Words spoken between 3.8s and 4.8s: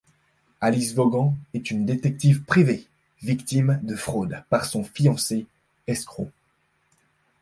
de fraude par